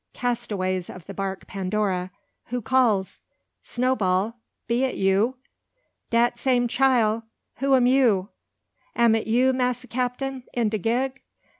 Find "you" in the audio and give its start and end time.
4.95-5.35, 7.85-8.29, 9.27-9.53